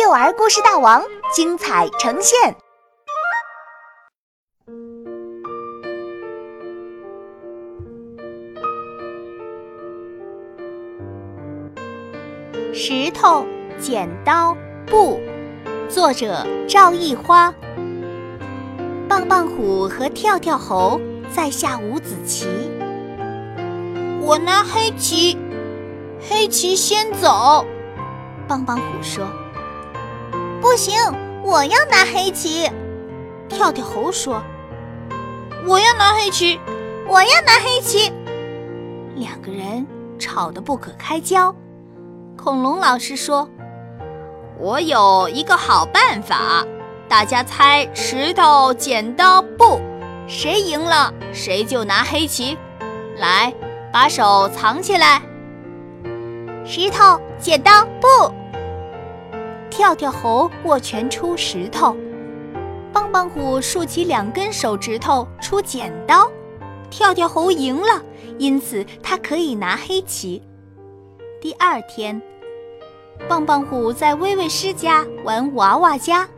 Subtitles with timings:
[0.00, 1.02] 幼儿故事大王
[1.34, 2.54] 精彩呈现。
[12.72, 13.44] 石头
[13.80, 14.56] 剪刀
[14.86, 15.18] 布，
[15.88, 17.52] 作者赵一花。
[19.08, 21.00] 棒棒虎和跳跳猴
[21.34, 22.46] 在下五子棋。
[24.20, 25.36] 我拿黑棋，
[26.20, 27.64] 黑棋先走。
[28.46, 29.26] 棒棒虎说
[30.60, 30.94] ：“不行，
[31.44, 32.70] 我要拿黑棋。”
[33.48, 34.42] 跳跳猴说
[35.66, 36.60] ：“我要拿黑棋，
[37.06, 38.12] 我要拿黑棋。”
[39.16, 39.86] 两个人
[40.18, 41.54] 吵得不可开交。
[42.36, 43.48] 恐龙老师说
[44.60, 46.64] ：“我有一个好办法，
[47.08, 49.80] 大家猜石头剪刀布，
[50.28, 52.56] 谁赢了谁就拿黑棋。
[53.16, 53.52] 来，
[53.92, 55.22] 把手藏起来。
[56.64, 58.32] 石头剪刀布。”
[59.78, 61.96] 跳跳猴握拳出石头，
[62.92, 66.28] 棒棒虎竖起两根手指头出剪刀。
[66.90, 68.02] 跳跳猴赢了，
[68.38, 70.42] 因此他可以拿黑棋。
[71.40, 72.20] 第二天，
[73.28, 76.28] 棒棒虎在威威师家玩娃娃家。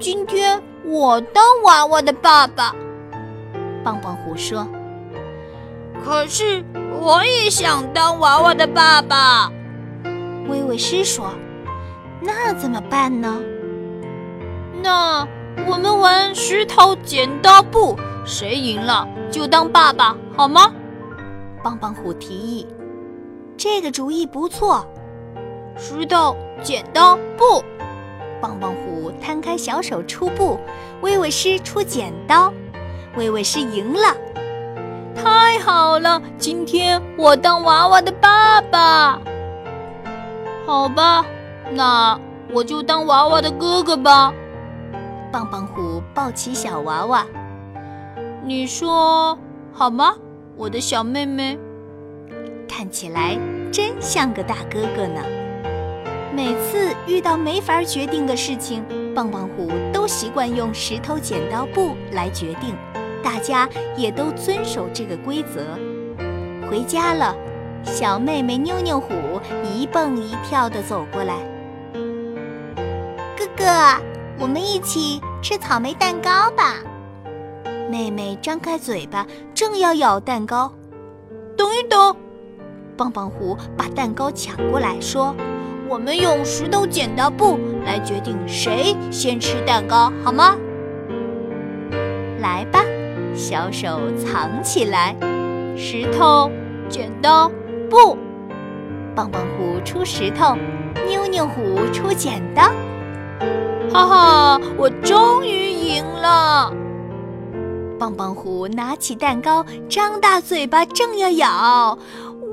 [0.00, 2.74] 今天我当娃娃的爸爸，
[3.84, 4.66] 棒棒虎说。
[6.02, 6.64] 可是
[7.02, 9.52] 我也想当娃娃的爸爸，
[10.48, 11.30] 威威师说。
[12.28, 13.40] 那怎么办呢？
[14.82, 15.26] 那
[15.66, 20.70] 我们玩石头剪刀布，谁赢了就当爸爸，好吗？
[21.62, 22.66] 棒棒虎提议。
[23.56, 24.86] 这个主意不错。
[25.74, 27.64] 石头剪刀布，
[28.42, 30.60] 棒棒虎摊开小手出布，
[31.00, 32.52] 威威狮出剪刀，
[33.16, 34.14] 威威狮赢了。
[35.16, 39.18] 太好了，今天我当娃娃的爸爸。
[40.66, 41.24] 好吧。
[41.72, 42.18] 那
[42.52, 44.32] 我就当娃娃的哥哥吧。
[45.30, 47.26] 棒棒虎抱起小娃娃，
[48.42, 49.38] 你说
[49.72, 50.14] 好吗，
[50.56, 51.58] 我的小妹妹？
[52.66, 53.38] 看起来
[53.70, 55.20] 真像个大哥哥呢。
[56.34, 58.82] 每次遇到没法决定的事情，
[59.14, 62.74] 棒棒虎都习惯用石头剪刀布来决定，
[63.22, 65.60] 大家也都遵守这个规则。
[66.70, 67.36] 回家了，
[67.84, 69.12] 小妹妹妞妞虎
[69.74, 71.34] 一蹦一跳地走过来。
[73.58, 73.64] 哥，
[74.38, 76.76] 我们一起吃草莓蛋糕吧。
[77.90, 80.72] 妹妹张开嘴巴，正要咬蛋糕。
[81.56, 82.14] 等一等，
[82.96, 85.34] 棒棒虎把蛋糕抢过来，说
[85.90, 90.54] ：“我们用石头剪刀布来决定谁先吃蛋糕，好吗？”
[92.38, 92.84] 来吧，
[93.34, 95.16] 小手藏起来。
[95.76, 96.48] 石头
[96.88, 97.50] 剪刀
[97.90, 98.16] 布，
[99.16, 100.56] 棒棒虎出石头，
[101.08, 102.70] 妞妞虎出剪刀。
[103.92, 104.60] 哈哈！
[104.76, 106.72] 我终于赢了。
[107.98, 111.98] 棒棒虎拿起蛋糕，张大嘴巴，正要咬，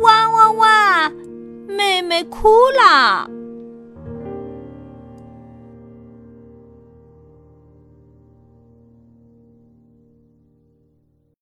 [0.01, 1.11] 哇哇哇！
[1.67, 3.29] 妹妹哭了。